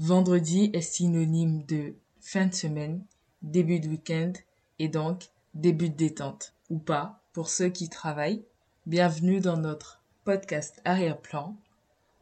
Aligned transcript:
Vendredi 0.00 0.70
est 0.74 0.80
synonyme 0.80 1.64
de 1.64 1.96
fin 2.20 2.46
de 2.46 2.54
semaine, 2.54 3.04
début 3.42 3.80
de 3.80 3.88
week-end 3.88 4.32
et 4.78 4.86
donc 4.86 5.24
début 5.54 5.90
de 5.90 5.96
détente 5.96 6.54
ou 6.70 6.78
pas 6.78 7.20
pour 7.32 7.48
ceux 7.48 7.68
qui 7.68 7.88
travaillent. 7.88 8.44
Bienvenue 8.86 9.40
dans 9.40 9.56
notre 9.56 10.00
podcast 10.22 10.80
Arrière-plan. 10.84 11.56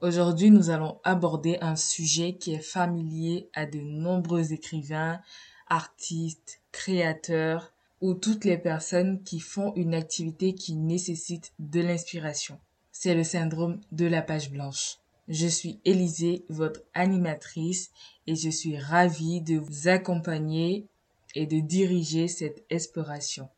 Aujourd'hui, 0.00 0.50
nous 0.50 0.70
allons 0.70 0.98
aborder 1.04 1.58
un 1.60 1.76
sujet 1.76 2.36
qui 2.36 2.54
est 2.54 2.60
familier 2.60 3.50
à 3.52 3.66
de 3.66 3.80
nombreux 3.80 4.54
écrivains, 4.54 5.20
artistes, 5.68 6.62
créateurs 6.72 7.74
ou 8.00 8.14
toutes 8.14 8.46
les 8.46 8.56
personnes 8.56 9.22
qui 9.22 9.38
font 9.38 9.74
une 9.74 9.94
activité 9.94 10.54
qui 10.54 10.76
nécessite 10.76 11.52
de 11.58 11.82
l'inspiration. 11.82 12.58
C'est 12.90 13.14
le 13.14 13.22
syndrome 13.22 13.82
de 13.92 14.06
la 14.06 14.22
page 14.22 14.50
blanche. 14.50 14.96
Je 15.28 15.46
suis 15.48 15.80
Élisée, 15.84 16.44
votre 16.48 16.82
animatrice, 16.94 17.90
et 18.26 18.36
je 18.36 18.50
suis 18.50 18.78
ravie 18.78 19.40
de 19.40 19.56
vous 19.56 19.88
accompagner 19.88 20.86
et 21.34 21.46
de 21.46 21.60
diriger 21.60 22.28
cette 22.28 22.64
exploration. 22.70 23.48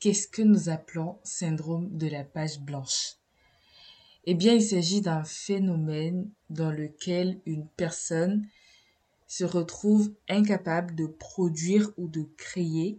Qu'est-ce 0.00 0.28
que 0.28 0.42
nous 0.42 0.68
appelons 0.68 1.18
syndrome 1.22 1.96
de 1.96 2.08
la 2.08 2.24
page 2.24 2.60
blanche? 2.60 3.16
Eh 4.24 4.34
bien, 4.34 4.52
il 4.54 4.62
s'agit 4.62 5.00
d'un 5.00 5.24
phénomène 5.24 6.28
dans 6.50 6.70
lequel 6.70 7.40
une 7.46 7.66
personne 7.66 8.46
se 9.28 9.44
retrouve 9.44 10.12
incapable 10.28 10.94
de 10.94 11.06
produire 11.06 11.90
ou 11.96 12.08
de 12.08 12.28
créer, 12.36 12.98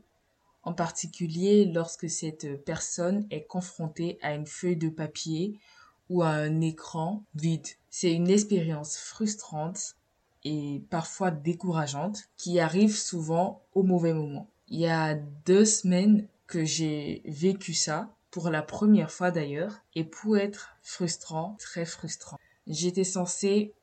en 0.63 0.73
particulier 0.73 1.65
lorsque 1.65 2.09
cette 2.09 2.63
personne 2.65 3.27
est 3.29 3.45
confrontée 3.45 4.17
à 4.21 4.33
une 4.33 4.47
feuille 4.47 4.77
de 4.77 4.89
papier 4.89 5.59
ou 6.09 6.23
à 6.23 6.29
un 6.29 6.61
écran 6.61 7.23
vide. 7.35 7.67
C'est 7.89 8.13
une 8.13 8.29
expérience 8.29 8.97
frustrante 8.97 9.95
et 10.43 10.81
parfois 10.89 11.31
décourageante 11.31 12.29
qui 12.37 12.59
arrive 12.59 12.97
souvent 12.97 13.61
au 13.73 13.83
mauvais 13.83 14.13
moment. 14.13 14.49
Il 14.69 14.79
y 14.79 14.87
a 14.87 15.15
deux 15.45 15.65
semaines 15.65 16.27
que 16.45 16.65
j'ai 16.65 17.21
vécu 17.25 17.73
ça, 17.73 18.13
pour 18.31 18.49
la 18.49 18.61
première 18.61 19.11
fois 19.11 19.31
d'ailleurs, 19.31 19.79
et 19.95 20.03
pour 20.03 20.37
être 20.37 20.77
frustrant, 20.81 21.55
très 21.59 21.85
frustrant. 21.85 22.37
J'étais 22.67 23.05
censée 23.05 23.73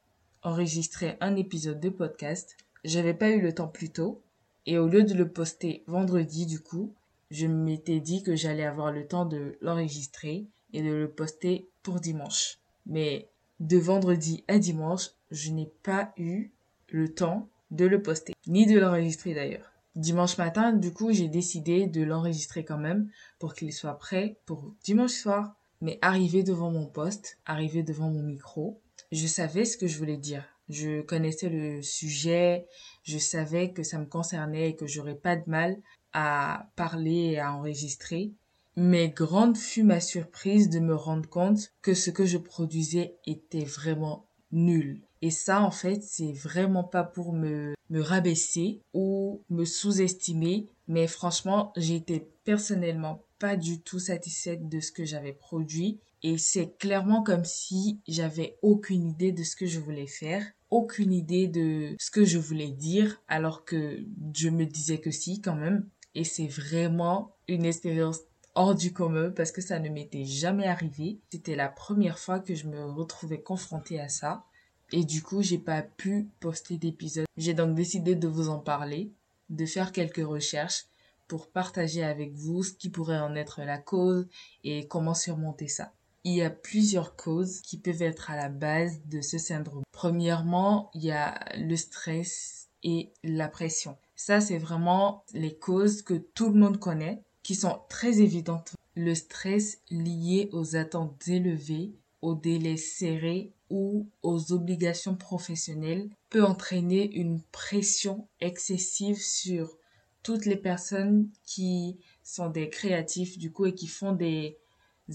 enregistrer 0.42 1.16
un 1.20 1.36
épisode 1.36 1.80
de 1.80 1.88
podcast. 1.88 2.56
J'avais 2.84 3.14
pas 3.14 3.30
eu 3.30 3.40
le 3.40 3.54
temps 3.54 3.68
plus 3.68 3.88
tôt. 3.88 4.20
Et 4.66 4.78
au 4.78 4.86
lieu 4.86 5.02
de 5.02 5.14
le 5.14 5.28
poster 5.28 5.82
vendredi, 5.86 6.46
du 6.46 6.60
coup, 6.60 6.92
je 7.30 7.46
m'étais 7.46 8.00
dit 8.00 8.22
que 8.22 8.36
j'allais 8.36 8.64
avoir 8.64 8.92
le 8.92 9.06
temps 9.06 9.24
de 9.24 9.56
l'enregistrer 9.60 10.46
et 10.72 10.82
de 10.82 10.90
le 10.90 11.10
poster 11.10 11.66
pour 11.82 12.00
dimanche. 12.00 12.58
Mais 12.86 13.28
de 13.60 13.78
vendredi 13.78 14.44
à 14.48 14.58
dimanche, 14.58 15.10
je 15.30 15.50
n'ai 15.50 15.70
pas 15.82 16.12
eu 16.16 16.50
le 16.88 17.12
temps 17.12 17.48
de 17.70 17.86
le 17.86 18.02
poster, 18.02 18.34
ni 18.46 18.66
de 18.66 18.78
l'enregistrer 18.78 19.34
d'ailleurs. 19.34 19.73
Dimanche 19.96 20.38
matin, 20.38 20.72
du 20.72 20.92
coup, 20.92 21.12
j'ai 21.12 21.28
décidé 21.28 21.86
de 21.86 22.02
l'enregistrer 22.02 22.64
quand 22.64 22.78
même 22.78 23.08
pour 23.38 23.54
qu'il 23.54 23.72
soit 23.72 23.98
prêt 23.98 24.38
pour 24.44 24.74
dimanche 24.82 25.12
soir. 25.12 25.56
Mais 25.80 25.98
arrivé 26.02 26.42
devant 26.42 26.70
mon 26.70 26.86
poste, 26.86 27.38
arrivé 27.46 27.82
devant 27.82 28.10
mon 28.10 28.22
micro, 28.22 28.80
je 29.12 29.26
savais 29.26 29.64
ce 29.64 29.76
que 29.76 29.86
je 29.86 29.98
voulais 29.98 30.16
dire. 30.16 30.44
Je 30.68 31.02
connaissais 31.02 31.48
le 31.48 31.82
sujet, 31.82 32.66
je 33.02 33.18
savais 33.18 33.72
que 33.72 33.82
ça 33.82 33.98
me 33.98 34.06
concernait 34.06 34.70
et 34.70 34.76
que 34.76 34.86
j'aurais 34.86 35.14
pas 35.14 35.36
de 35.36 35.44
mal 35.46 35.76
à 36.12 36.70
parler 36.74 37.32
et 37.32 37.38
à 37.38 37.52
enregistrer. 37.52 38.32
Mais 38.76 39.10
grande 39.10 39.56
fut 39.56 39.84
ma 39.84 40.00
surprise 40.00 40.70
de 40.70 40.80
me 40.80 40.94
rendre 40.94 41.28
compte 41.28 41.72
que 41.82 41.94
ce 41.94 42.10
que 42.10 42.24
je 42.24 42.38
produisais 42.38 43.16
était 43.26 43.64
vraiment 43.64 44.26
nul. 44.50 45.02
Et 45.24 45.30
ça, 45.30 45.62
en 45.62 45.70
fait, 45.70 46.02
c'est 46.02 46.34
vraiment 46.34 46.84
pas 46.84 47.02
pour 47.02 47.32
me, 47.32 47.72
me 47.88 48.02
rabaisser 48.02 48.82
ou 48.92 49.42
me 49.48 49.64
sous-estimer. 49.64 50.68
Mais 50.86 51.06
franchement, 51.06 51.72
j'étais 51.78 52.28
personnellement 52.44 53.24
pas 53.38 53.56
du 53.56 53.80
tout 53.80 53.98
satisfaite 53.98 54.68
de 54.68 54.80
ce 54.80 54.92
que 54.92 55.06
j'avais 55.06 55.32
produit. 55.32 55.98
Et 56.22 56.36
c'est 56.36 56.76
clairement 56.76 57.22
comme 57.22 57.46
si 57.46 58.02
j'avais 58.06 58.58
aucune 58.60 59.08
idée 59.08 59.32
de 59.32 59.44
ce 59.44 59.56
que 59.56 59.64
je 59.64 59.80
voulais 59.80 60.06
faire, 60.06 60.44
aucune 60.68 61.14
idée 61.14 61.48
de 61.48 61.96
ce 61.98 62.10
que 62.10 62.26
je 62.26 62.36
voulais 62.36 62.72
dire, 62.72 63.22
alors 63.26 63.64
que 63.64 64.00
je 64.34 64.50
me 64.50 64.66
disais 64.66 64.98
que 64.98 65.10
si 65.10 65.40
quand 65.40 65.56
même. 65.56 65.88
Et 66.14 66.24
c'est 66.24 66.48
vraiment 66.48 67.34
une 67.48 67.64
expérience 67.64 68.20
hors 68.54 68.74
du 68.74 68.92
commun 68.92 69.30
parce 69.30 69.52
que 69.52 69.62
ça 69.62 69.78
ne 69.78 69.88
m'était 69.88 70.26
jamais 70.26 70.66
arrivé. 70.66 71.18
C'était 71.32 71.56
la 71.56 71.70
première 71.70 72.18
fois 72.18 72.40
que 72.40 72.54
je 72.54 72.66
me 72.66 72.84
retrouvais 72.84 73.40
confrontée 73.40 73.98
à 73.98 74.10
ça. 74.10 74.44
Et 74.92 75.04
du 75.04 75.22
coup, 75.22 75.42
j'ai 75.42 75.58
pas 75.58 75.82
pu 75.82 76.28
poster 76.40 76.76
d'épisode. 76.76 77.26
J'ai 77.36 77.54
donc 77.54 77.74
décidé 77.74 78.14
de 78.14 78.28
vous 78.28 78.48
en 78.48 78.58
parler, 78.58 79.12
de 79.50 79.66
faire 79.66 79.92
quelques 79.92 80.26
recherches 80.26 80.86
pour 81.26 81.48
partager 81.48 82.04
avec 82.04 82.34
vous 82.34 82.62
ce 82.62 82.72
qui 82.72 82.90
pourrait 82.90 83.18
en 83.18 83.34
être 83.34 83.62
la 83.62 83.78
cause 83.78 84.26
et 84.62 84.86
comment 84.86 85.14
surmonter 85.14 85.68
ça. 85.68 85.92
Il 86.24 86.34
y 86.34 86.42
a 86.42 86.50
plusieurs 86.50 87.16
causes 87.16 87.60
qui 87.60 87.76
peuvent 87.78 88.02
être 88.02 88.30
à 88.30 88.36
la 88.36 88.48
base 88.48 89.00
de 89.06 89.20
ce 89.20 89.36
syndrome. 89.36 89.82
Premièrement, 89.92 90.90
il 90.94 91.04
y 91.04 91.10
a 91.10 91.38
le 91.56 91.76
stress 91.76 92.68
et 92.82 93.12
la 93.22 93.48
pression. 93.48 93.96
Ça, 94.16 94.40
c'est 94.40 94.58
vraiment 94.58 95.24
les 95.32 95.54
causes 95.54 96.02
que 96.02 96.14
tout 96.14 96.50
le 96.50 96.58
monde 96.58 96.78
connaît, 96.78 97.22
qui 97.42 97.54
sont 97.54 97.80
très 97.88 98.20
évidentes. 98.20 98.74
Le 98.94 99.14
stress 99.14 99.78
lié 99.90 100.48
aux 100.52 100.76
attentes 100.76 101.28
élevées, 101.28 101.94
aux 102.24 102.34
délais 102.34 102.78
serrés 102.78 103.52
ou 103.68 104.08
aux 104.22 104.52
obligations 104.52 105.14
professionnelles 105.14 106.08
peut 106.30 106.42
entraîner 106.42 107.14
une 107.14 107.42
pression 107.52 108.26
excessive 108.40 109.20
sur 109.20 109.76
toutes 110.22 110.46
les 110.46 110.56
personnes 110.56 111.28
qui 111.44 111.98
sont 112.22 112.48
des 112.48 112.70
créatifs 112.70 113.36
du 113.36 113.52
coup 113.52 113.66
et 113.66 113.74
qui 113.74 113.88
font 113.88 114.12
des 114.12 114.56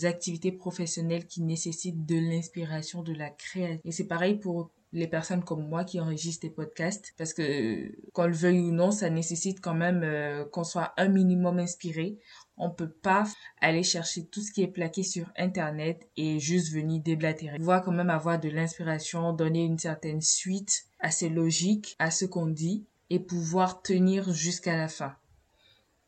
activités 0.03 0.51
professionnelles 0.51 1.25
qui 1.25 1.41
nécessitent 1.41 2.05
de 2.05 2.15
l'inspiration, 2.15 3.01
de 3.01 3.13
la 3.13 3.31
création. 3.31 3.81
Et 3.83 3.91
c'est 3.91 4.07
pareil 4.07 4.37
pour 4.37 4.69
les 4.91 5.07
personnes 5.07 5.43
comme 5.43 5.67
moi 5.67 5.83
qui 5.83 5.99
enregistrent 5.99 6.47
des 6.47 6.53
podcasts 6.53 7.13
parce 7.17 7.33
que 7.33 7.91
qu'on 8.11 8.25
le 8.25 8.33
veuille 8.33 8.61
ou 8.61 8.71
non 8.71 8.91
ça 8.91 9.09
nécessite 9.09 9.61
quand 9.61 9.75
même 9.75 10.01
euh, 10.03 10.45
qu'on 10.45 10.63
soit 10.63 10.93
un 10.97 11.09
minimum 11.09 11.59
inspiré 11.59 12.17
on 12.59 12.69
peut 12.69 12.89
pas 12.89 13.23
aller 13.61 13.83
chercher 13.83 14.25
tout 14.25 14.41
ce 14.41 14.51
qui 14.51 14.61
est 14.61 14.67
plaqué 14.67 15.01
sur 15.01 15.31
internet 15.37 16.07
et 16.17 16.39
juste 16.39 16.73
venir 16.73 17.01
déblatérer. 17.01 17.55
On 17.57 17.63
doit 17.63 17.79
quand 17.79 17.93
même 17.93 18.09
avoir 18.09 18.37
de 18.37 18.49
l'inspiration, 18.49 19.31
donner 19.31 19.63
une 19.63 19.79
certaine 19.79 20.21
suite 20.21 20.85
assez 20.99 21.29
logique 21.29 21.95
à 21.99 22.11
ce 22.11 22.25
qu'on 22.25 22.47
dit 22.47 22.85
et 23.09 23.19
pouvoir 23.19 23.81
tenir 23.81 24.33
jusqu'à 24.33 24.75
la 24.75 24.89
fin. 24.89 25.15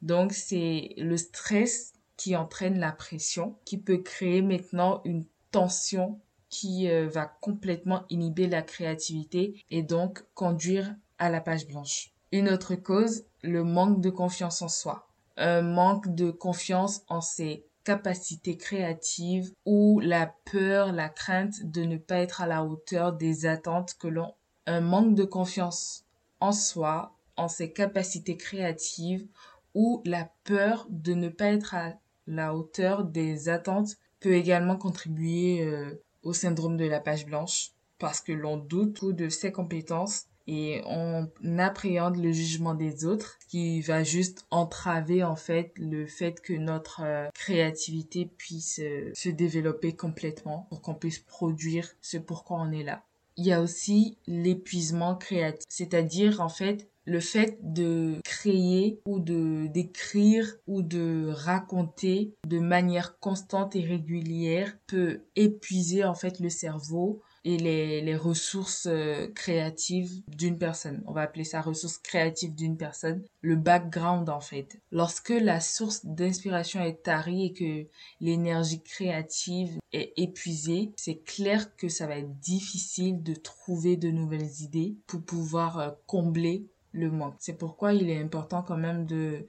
Donc 0.02 0.34
c'est 0.34 0.94
le 0.98 1.16
stress 1.16 1.94
qui 2.18 2.36
entraîne 2.36 2.78
la 2.80 2.92
pression, 2.92 3.56
qui 3.66 3.78
peut 3.78 4.00
créer 4.00 4.42
maintenant 4.42 5.02
une 5.06 5.26
tension 5.52 6.20
qui 6.52 6.88
euh, 6.88 7.08
va 7.08 7.26
complètement 7.26 8.04
inhiber 8.12 8.48
la 8.48 8.62
créativité 8.62 9.66
et 9.72 9.82
donc 9.82 10.24
conduire 10.36 10.96
à 11.18 11.32
la 11.32 11.42
page 11.42 11.68
blanche. 11.68 12.12
Une 12.32 12.50
autre 12.50 12.76
cause, 12.76 13.24
le 13.42 13.64
manque 13.64 14.02
de 14.02 14.12
confiance 14.12 14.62
en 14.62 14.70
soi 14.70 15.08
un 15.38 15.62
manque 15.62 16.14
de 16.14 16.30
confiance 16.30 17.02
en 17.08 17.22
ses 17.22 17.66
capacités 17.84 18.58
créatives 18.58 19.52
ou 19.66 20.00
la 20.00 20.34
peur, 20.52 20.92
la 20.92 21.10
crainte 21.10 21.64
de 21.64 21.84
ne 21.84 21.98
pas 21.98 22.18
être 22.18 22.42
à 22.42 22.48
la 22.48 22.64
hauteur 22.64 23.14
des 23.14 23.46
attentes 23.46 23.96
que 23.96 24.08
l'on 24.08 24.34
un 24.68 24.82
manque 24.82 25.16
de 25.16 25.24
confiance 25.24 26.06
en 26.40 26.52
soi, 26.52 27.18
en 27.36 27.48
ses 27.48 27.74
capacités 27.74 28.38
créatives 28.38 29.26
ou 29.74 30.04
la 30.06 30.30
peur 30.44 30.86
de 30.90 31.14
ne 31.14 31.30
pas 31.30 31.48
être 31.48 31.74
à 31.74 31.94
la 32.28 32.54
hauteur 32.54 33.04
des 33.04 33.50
attentes 33.50 33.98
peut 34.20 34.34
également 34.34 34.78
contribuer 34.78 35.66
euh, 35.66 36.00
au 36.24 36.34
syndrome 36.34 36.78
de 36.78 36.86
la 36.86 37.00
page 37.00 37.26
blanche 37.26 37.72
parce 37.98 38.22
que 38.22 38.32
l'on 38.32 38.58
doute 38.58 39.06
de 39.06 39.30
ses 39.30 39.52
compétences 39.52 40.26
et 40.48 40.82
on 40.86 41.30
appréhende 41.60 42.18
le 42.18 42.32
jugement 42.32 42.74
des 42.74 43.06
autres 43.06 43.38
qui 43.48 43.82
va 43.82 44.04
juste 44.04 44.46
entraver 44.50 45.24
en 45.24 45.36
fait 45.36 45.72
le 45.78 46.08
fait 46.08 46.42
que 46.42 46.54
notre 46.54 47.04
euh, 47.04 47.30
créativité 47.34 48.26
puisse 48.26 48.80
euh, 48.80 49.12
se 49.14 49.30
développer 49.30 49.96
complètement 49.96 50.66
pour 50.70 50.82
qu'on 50.82 50.96
puisse 50.96 51.20
produire 51.20 51.88
ce 52.02 52.18
pourquoi 52.18 52.58
on 52.60 52.72
est 52.72 52.84
là. 52.84 53.04
Il 53.38 53.46
y 53.46 53.54
a 53.54 53.62
aussi 53.62 54.18
l'épuisement 54.28 55.16
créatif, 55.16 55.66
c'est-à-dire 55.70 56.42
en 56.42 56.50
fait 56.50 56.90
le 57.06 57.20
fait 57.20 57.58
de 57.62 58.20
créer 58.24 59.02
ou 59.06 59.20
de 59.20 59.68
d'écrire 59.68 60.58
ou 60.68 60.82
de 60.82 61.32
raconter 61.34 62.34
de 62.48 62.60
manière 62.60 63.20
constante 63.20 63.76
et 63.76 63.84
régulière 63.84 64.78
peut 64.88 65.22
épuiser 65.36 66.04
en 66.04 66.16
fait 66.16 66.40
le 66.40 66.50
cerveau 66.50 67.22
et 67.44 67.58
les, 67.58 68.02
les 68.02 68.16
ressources 68.16 68.88
euh, 68.88 69.28
créatives 69.34 70.22
d'une 70.28 70.58
personne. 70.58 71.04
On 71.08 71.12
va 71.12 71.22
appeler 71.22 71.44
ça 71.44 71.62
ressources 71.62 71.98
créatives 71.98 72.54
d'une 72.54 72.78
personne. 72.78 73.24
Le 73.42 73.56
background, 73.56 74.30
en 74.30 74.42
fait. 74.42 74.80
Lorsque 74.92 75.30
la 75.30 75.60
source 75.60 76.06
d'inspiration 76.06 76.82
est 76.82 77.04
tarie 77.04 77.46
et 77.46 77.54
que 77.54 77.90
l'énergie 78.20 78.82
créative 78.84 79.80
est 79.92 80.14
épuisée, 80.18 80.92
c'est 80.98 81.24
clair 81.24 81.76
que 81.76 81.90
ça 81.90 82.06
va 82.06 82.18
être 82.18 82.40
difficile 82.40 83.24
de 83.24 83.34
trouver 83.34 83.98
de 83.98 84.12
nouvelles 84.12 84.62
idées 84.62 84.96
pour 85.08 85.24
pouvoir 85.24 85.80
euh, 85.80 85.90
combler 86.06 86.68
le 86.92 87.12
manque. 87.12 87.36
C'est 87.40 87.58
pourquoi 87.58 87.94
il 87.94 88.10
est 88.10 88.22
important 88.22 88.64
quand 88.64 88.78
même 88.78 89.06
de 89.06 89.48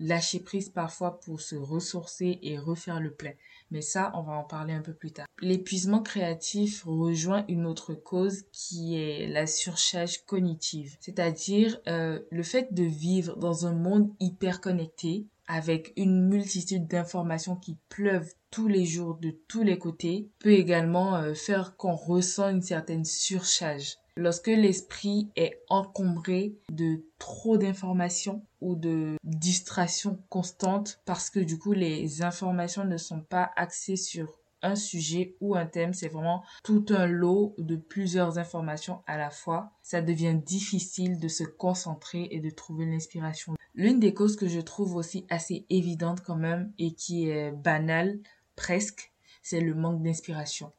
lâcher 0.00 0.40
prise 0.40 0.68
parfois 0.68 1.20
pour 1.20 1.40
se 1.40 1.54
ressourcer 1.54 2.38
et 2.42 2.58
refaire 2.58 3.00
le 3.00 3.12
plein. 3.12 3.32
Mais 3.70 3.80
ça, 3.80 4.12
on 4.14 4.22
va 4.22 4.32
en 4.32 4.44
parler 4.44 4.72
un 4.72 4.82
peu 4.82 4.92
plus 4.92 5.12
tard. 5.12 5.26
L'épuisement 5.40 6.02
créatif 6.02 6.84
rejoint 6.84 7.44
une 7.48 7.66
autre 7.66 7.94
cause 7.94 8.42
qui 8.52 8.96
est 8.96 9.26
la 9.28 9.46
surcharge 9.46 10.24
cognitive, 10.26 10.96
c'est-à-dire 11.00 11.80
euh, 11.86 12.20
le 12.30 12.42
fait 12.42 12.72
de 12.74 12.84
vivre 12.84 13.36
dans 13.36 13.66
un 13.66 13.74
monde 13.74 14.10
hyper 14.20 14.60
connecté 14.60 15.26
avec 15.46 15.92
une 15.96 16.26
multitude 16.28 16.86
d'informations 16.86 17.56
qui 17.56 17.76
pleuvent 17.88 18.32
tous 18.50 18.66
les 18.66 18.86
jours 18.86 19.16
de 19.16 19.30
tous 19.48 19.62
les 19.62 19.78
côtés 19.78 20.30
peut 20.38 20.52
également 20.52 21.16
euh, 21.16 21.34
faire 21.34 21.76
qu'on 21.76 21.94
ressent 21.94 22.48
une 22.48 22.62
certaine 22.62 23.04
surcharge. 23.04 23.96
Lorsque 24.16 24.46
l'esprit 24.46 25.30
est 25.34 25.60
encombré 25.68 26.56
de 26.70 27.04
trop 27.18 27.58
d'informations 27.58 28.46
ou 28.60 28.76
de 28.76 29.16
distractions 29.24 30.22
constantes 30.28 31.00
parce 31.04 31.30
que 31.30 31.40
du 31.40 31.58
coup 31.58 31.72
les 31.72 32.22
informations 32.22 32.84
ne 32.84 32.96
sont 32.96 33.20
pas 33.20 33.50
axées 33.56 33.96
sur 33.96 34.38
un 34.62 34.76
sujet 34.76 35.36
ou 35.40 35.56
un 35.56 35.66
thème, 35.66 35.92
c'est 35.92 36.08
vraiment 36.08 36.42
tout 36.62 36.86
un 36.88 37.06
lot 37.06 37.54
de 37.58 37.76
plusieurs 37.76 38.38
informations 38.38 39.02
à 39.06 39.18
la 39.18 39.30
fois. 39.30 39.72
Ça 39.82 40.00
devient 40.00 40.34
difficile 40.34 41.18
de 41.18 41.28
se 41.28 41.44
concentrer 41.44 42.28
et 42.30 42.40
de 42.40 42.50
trouver 42.50 42.86
l'inspiration. 42.86 43.54
L'une 43.74 44.00
des 44.00 44.14
causes 44.14 44.36
que 44.36 44.48
je 44.48 44.60
trouve 44.60 44.96
aussi 44.96 45.26
assez 45.28 45.66
évidente 45.68 46.22
quand 46.22 46.36
même 46.36 46.72
et 46.78 46.94
qui 46.94 47.28
est 47.28 47.52
banale 47.52 48.20
presque, 48.56 49.12
c'est 49.42 49.60
le 49.60 49.74
manque 49.74 50.02
d'inspiration 50.02 50.72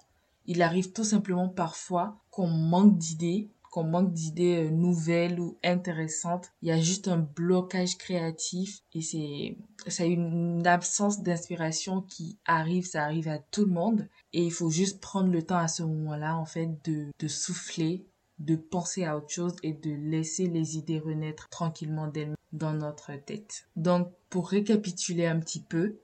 il 0.47 0.61
arrive 0.61 0.91
tout 0.91 1.03
simplement 1.03 1.49
parfois 1.49 2.17
qu'on 2.31 2.47
manque 2.47 2.97
d'idées, 2.97 3.49
qu'on 3.71 3.83
manque 3.83 4.13
d'idées 4.13 4.65
euh, 4.65 4.69
nouvelles 4.69 5.39
ou 5.39 5.57
intéressantes. 5.63 6.51
Il 6.61 6.69
y 6.69 6.71
a 6.71 6.79
juste 6.79 7.07
un 7.07 7.17
blocage 7.17 7.97
créatif 7.97 8.81
et 8.93 9.01
c'est, 9.01 9.57
c'est 9.87 10.09
une 10.09 10.65
absence 10.65 11.21
d'inspiration 11.21 12.01
qui 12.01 12.37
arrive, 12.45 12.85
ça 12.85 13.03
arrive 13.03 13.27
à 13.27 13.39
tout 13.39 13.65
le 13.65 13.71
monde. 13.71 14.07
Et 14.31 14.43
il 14.43 14.51
faut 14.51 14.69
juste 14.69 15.01
prendre 15.01 15.29
le 15.29 15.43
temps 15.43 15.57
à 15.57 15.67
ce 15.67 15.83
moment-là, 15.83 16.37
en 16.37 16.45
fait, 16.45 16.69
de, 16.85 17.07
de 17.19 17.27
souffler, 17.27 18.05
de 18.39 18.55
penser 18.55 19.03
à 19.03 19.17
autre 19.17 19.29
chose 19.29 19.55
et 19.63 19.73
de 19.73 19.91
laisser 19.91 20.47
les 20.47 20.77
idées 20.77 20.99
renaître 20.99 21.49
tranquillement 21.49 22.07
d'elles 22.07 22.35
dans 22.53 22.73
notre 22.73 23.13
tête. 23.25 23.67
Donc, 23.75 24.09
pour 24.29 24.49
récapituler 24.49 25.25
un 25.25 25.39
petit 25.39 25.61
peu, 25.61 25.97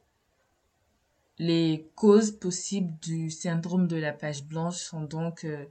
les 1.41 1.89
causes 1.95 2.33
possibles 2.33 2.93
du 2.99 3.31
syndrome 3.31 3.87
de 3.87 3.95
la 3.95 4.13
page 4.13 4.43
blanche 4.45 4.77
sont 4.77 5.01
donc 5.01 5.43
euh, 5.43 5.65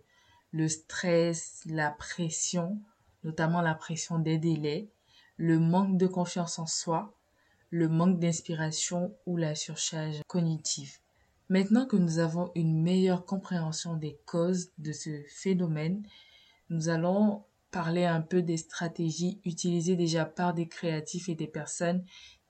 le 0.50 0.66
stress, 0.66 1.60
la 1.64 1.92
pression, 1.92 2.80
notamment 3.22 3.62
la 3.62 3.76
pression 3.76 4.18
des 4.18 4.36
délais, 4.36 4.90
le 5.36 5.60
manque 5.60 5.96
de 5.96 6.08
confiance 6.08 6.58
en 6.58 6.66
soi, 6.66 7.14
le 7.70 7.88
manque 7.88 8.18
d'inspiration 8.18 9.14
ou 9.26 9.36
la 9.36 9.54
surcharge 9.54 10.22
cognitive. 10.26 10.98
Maintenant 11.48 11.86
que 11.86 11.96
nous 11.96 12.18
avons 12.18 12.50
une 12.56 12.82
meilleure 12.82 13.24
compréhension 13.24 13.94
des 13.94 14.18
causes 14.26 14.72
de 14.78 14.90
ce 14.90 15.22
phénomène, 15.28 16.04
nous 16.68 16.88
allons 16.88 17.44
parler 17.70 18.06
un 18.06 18.22
peu 18.22 18.42
des 18.42 18.56
stratégies 18.56 19.40
utilisées 19.44 19.94
déjà 19.94 20.24
par 20.24 20.52
des 20.52 20.66
créatifs 20.66 21.28
et 21.28 21.36
des 21.36 21.46
personnes 21.46 22.04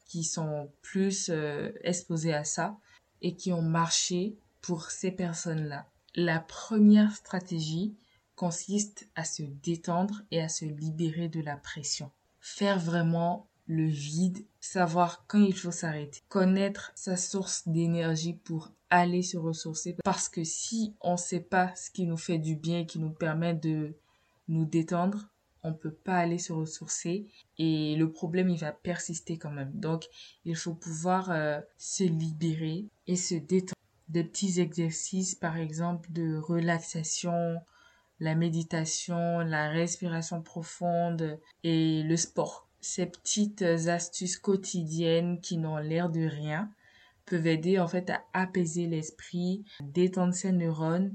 qui 0.06 0.24
sont 0.24 0.72
plus 0.80 1.28
euh, 1.28 1.70
exposées 1.82 2.32
à 2.32 2.44
ça 2.44 2.78
et 3.22 3.34
qui 3.34 3.52
ont 3.52 3.62
marché 3.62 4.36
pour 4.60 4.90
ces 4.90 5.10
personnes-là. 5.10 5.86
La 6.14 6.40
première 6.40 7.14
stratégie 7.14 7.94
consiste 8.34 9.08
à 9.14 9.24
se 9.24 9.42
détendre 9.42 10.22
et 10.30 10.40
à 10.40 10.48
se 10.48 10.64
libérer 10.64 11.28
de 11.28 11.40
la 11.40 11.56
pression. 11.56 12.10
Faire 12.40 12.78
vraiment 12.78 13.46
le 13.66 13.86
vide, 13.86 14.44
savoir 14.60 15.24
quand 15.28 15.38
il 15.38 15.54
faut 15.54 15.70
s'arrêter, 15.70 16.22
connaître 16.28 16.90
sa 16.96 17.16
source 17.16 17.68
d'énergie 17.68 18.32
pour 18.32 18.72
aller 18.90 19.22
se 19.22 19.36
ressourcer 19.36 19.96
parce 20.02 20.28
que 20.28 20.42
si 20.42 20.94
on 21.00 21.12
ne 21.12 21.16
sait 21.16 21.40
pas 21.40 21.72
ce 21.76 21.90
qui 21.90 22.06
nous 22.06 22.16
fait 22.16 22.38
du 22.38 22.56
bien 22.56 22.80
et 22.80 22.86
qui 22.86 22.98
nous 22.98 23.12
permet 23.12 23.54
de 23.54 23.94
nous 24.48 24.64
détendre, 24.64 25.28
on 25.62 25.72
peut 25.72 25.92
pas 25.92 26.16
aller 26.16 26.38
se 26.38 26.52
ressourcer 26.52 27.26
et 27.58 27.94
le 27.96 28.10
problème 28.10 28.48
il 28.48 28.58
va 28.58 28.72
persister 28.72 29.38
quand 29.38 29.50
même. 29.50 29.70
Donc 29.74 30.06
il 30.44 30.56
faut 30.56 30.74
pouvoir 30.74 31.30
euh, 31.30 31.60
se 31.78 32.04
libérer 32.04 32.86
et 33.10 33.16
se 33.16 33.34
détendre. 33.34 33.74
Des 34.08 34.24
petits 34.24 34.60
exercices 34.60 35.36
par 35.36 35.56
exemple 35.56 36.10
de 36.10 36.36
relaxation, 36.36 37.60
la 38.18 38.34
méditation, 38.34 39.38
la 39.38 39.68
respiration 39.68 40.42
profonde 40.42 41.38
et 41.62 42.02
le 42.02 42.16
sport. 42.16 42.66
Ces 42.80 43.06
petites 43.06 43.62
astuces 43.62 44.36
quotidiennes 44.36 45.40
qui 45.40 45.58
n'ont 45.58 45.76
l'air 45.76 46.10
de 46.10 46.26
rien 46.26 46.70
peuvent 47.24 47.46
aider 47.46 47.78
en 47.78 47.86
fait 47.86 48.10
à 48.10 48.24
apaiser 48.32 48.88
l'esprit, 48.88 49.64
détendre 49.80 50.34
ses 50.34 50.50
neurones 50.50 51.14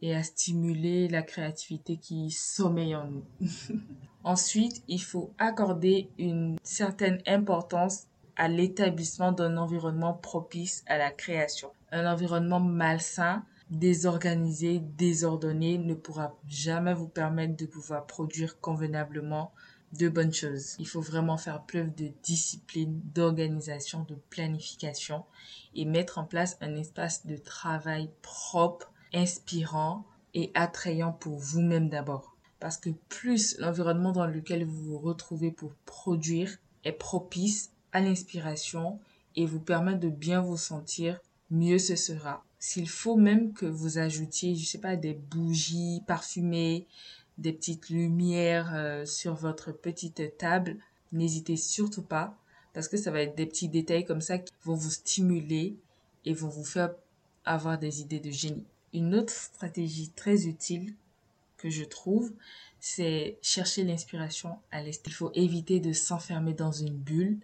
et 0.00 0.14
à 0.14 0.22
stimuler 0.22 1.08
la 1.08 1.22
créativité 1.22 1.98
qui 1.98 2.30
sommeille 2.30 2.96
en 2.96 3.06
nous. 3.06 3.24
Ensuite, 4.24 4.82
il 4.88 5.02
faut 5.02 5.34
accorder 5.38 6.08
une 6.18 6.56
certaine 6.62 7.20
importance 7.26 8.06
à 8.36 8.48
l'établissement 8.48 9.32
d'un 9.32 9.56
environnement 9.56 10.14
propice 10.14 10.84
à 10.86 10.98
la 10.98 11.10
création. 11.10 11.70
Un 11.92 12.10
environnement 12.10 12.60
malsain, 12.60 13.44
désorganisé, 13.70 14.80
désordonné 14.80 15.78
ne 15.78 15.94
pourra 15.94 16.36
jamais 16.48 16.94
vous 16.94 17.08
permettre 17.08 17.56
de 17.56 17.66
pouvoir 17.66 18.06
produire 18.06 18.60
convenablement 18.60 19.52
de 19.98 20.08
bonnes 20.08 20.32
choses. 20.32 20.76
Il 20.78 20.86
faut 20.86 21.00
vraiment 21.00 21.36
faire 21.36 21.64
preuve 21.64 21.94
de 21.94 22.10
discipline, 22.22 23.00
d'organisation, 23.14 24.04
de 24.08 24.14
planification 24.30 25.24
et 25.74 25.84
mettre 25.84 26.18
en 26.18 26.24
place 26.24 26.56
un 26.60 26.76
espace 26.76 27.26
de 27.26 27.36
travail 27.36 28.10
propre 28.22 28.92
inspirant 29.12 30.04
et 30.34 30.52
attrayant 30.54 31.12
pour 31.12 31.38
vous-même 31.38 31.88
d'abord. 31.88 32.36
Parce 32.60 32.76
que 32.76 32.90
plus 33.08 33.58
l'environnement 33.58 34.12
dans 34.12 34.26
lequel 34.26 34.64
vous 34.64 34.82
vous 34.82 34.98
retrouvez 34.98 35.50
pour 35.50 35.72
produire 35.86 36.58
est 36.84 36.92
propice 36.92 37.72
à 37.92 38.00
l'inspiration 38.00 38.98
et 39.36 39.46
vous 39.46 39.60
permet 39.60 39.94
de 39.94 40.08
bien 40.08 40.40
vous 40.40 40.56
sentir, 40.56 41.20
mieux 41.50 41.78
ce 41.78 41.96
sera. 41.96 42.44
S'il 42.58 42.88
faut 42.88 43.16
même 43.16 43.52
que 43.52 43.66
vous 43.66 43.98
ajoutiez, 43.98 44.54
je 44.54 44.66
sais 44.66 44.78
pas, 44.80 44.96
des 44.96 45.14
bougies 45.14 46.02
parfumées, 46.06 46.86
des 47.38 47.52
petites 47.52 47.88
lumières 47.88 48.72
euh, 48.74 49.06
sur 49.06 49.34
votre 49.34 49.72
petite 49.72 50.36
table, 50.36 50.76
n'hésitez 51.12 51.56
surtout 51.56 52.02
pas 52.02 52.36
parce 52.72 52.86
que 52.88 52.96
ça 52.96 53.10
va 53.10 53.22
être 53.22 53.36
des 53.36 53.46
petits 53.46 53.68
détails 53.68 54.04
comme 54.04 54.20
ça 54.20 54.38
qui 54.38 54.52
vont 54.64 54.74
vous 54.74 54.90
stimuler 54.90 55.76
et 56.24 56.34
vont 56.34 56.48
vous 56.48 56.64
faire 56.64 56.94
avoir 57.44 57.78
des 57.78 58.00
idées 58.00 58.20
de 58.20 58.30
génie. 58.30 58.66
Une 58.92 59.14
autre 59.14 59.32
stratégie 59.32 60.10
très 60.10 60.46
utile 60.46 60.94
que 61.56 61.70
je 61.70 61.84
trouve, 61.84 62.32
c'est 62.78 63.38
chercher 63.42 63.84
l'inspiration 63.84 64.58
à 64.70 64.82
l'extérieur. 64.82 65.10
Il 65.10 65.16
faut 65.16 65.32
éviter 65.34 65.80
de 65.80 65.92
s'enfermer 65.92 66.54
dans 66.54 66.72
une 66.72 66.96
bulle 66.96 67.38